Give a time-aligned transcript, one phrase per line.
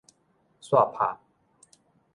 [0.61, 1.15] 紲拍